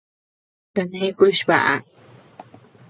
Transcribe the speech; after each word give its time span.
Kane 0.75 1.01
kuch 1.17 1.41
baʼa. 1.47 1.75